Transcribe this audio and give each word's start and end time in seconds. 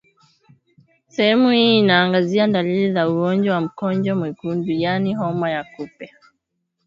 Sehemu 1.07 1.49
hii 1.49 1.79
inaangazia 1.79 2.47
dalili 2.47 2.93
za 2.93 3.09
ugonjwa 3.09 3.55
wa 3.55 3.61
Mkojo 3.61 4.15
Mwekundu 4.15 4.71
yaani 4.71 5.13
homa 5.15 5.49
ya 5.51 5.63
kupe 5.63 6.13